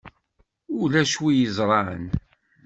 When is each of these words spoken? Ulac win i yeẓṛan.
Ulac 0.79 1.13
win 1.21 1.33
i 1.35 1.41
yeẓṛan. 1.43 2.05